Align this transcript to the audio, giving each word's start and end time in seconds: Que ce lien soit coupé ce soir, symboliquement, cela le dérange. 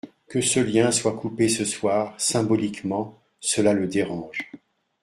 Que 0.27 0.41
ce 0.41 0.59
lien 0.59 0.89
soit 0.89 1.15
coupé 1.15 1.47
ce 1.47 1.63
soir, 1.63 2.15
symboliquement, 2.19 3.21
cela 3.39 3.71
le 3.73 3.85
dérange. 3.85 4.49